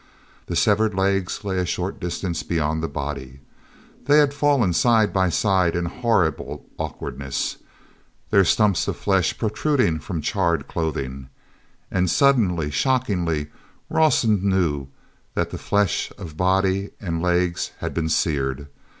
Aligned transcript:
The 0.47 0.55
severed 0.55 0.95
legs 0.95 1.43
lay 1.43 1.59
a 1.59 1.63
short 1.67 1.99
distance 1.99 2.41
beyond 2.41 2.81
the 2.81 2.87
body; 2.87 3.39
they 4.05 4.17
had 4.17 4.33
fallen 4.33 4.73
side 4.73 5.13
by 5.13 5.29
side 5.29 5.75
in 5.75 5.85
horrible 5.85 6.65
awkwardness, 6.79 7.57
their 8.31 8.43
stumps 8.43 8.87
of 8.87 8.97
flesh 8.97 9.37
protruding 9.37 9.99
from 9.99 10.19
charred 10.19 10.67
clothing—and 10.67 12.09
suddenly, 12.09 12.71
shockingly, 12.71 13.51
Rawson 13.91 14.49
knew 14.49 14.87
that 15.35 15.51
the 15.51 15.59
flesh 15.59 16.11
of 16.17 16.35
body 16.35 16.89
and 16.99 17.21
legs 17.21 17.69
had 17.77 17.93
been 17.93 18.09
seared. 18.09 18.69